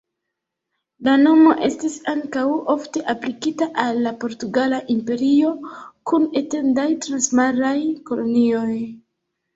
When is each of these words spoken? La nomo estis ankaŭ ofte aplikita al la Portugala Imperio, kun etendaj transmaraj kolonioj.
La 1.07 1.11
nomo 1.23 1.51
estis 1.67 1.97
ankaŭ 2.13 2.45
ofte 2.75 3.03
aplikita 3.13 3.67
al 3.83 4.01
la 4.07 4.15
Portugala 4.23 4.79
Imperio, 4.97 5.53
kun 6.13 6.27
etendaj 6.43 6.89
transmaraj 7.07 7.79
kolonioj. 8.11 8.73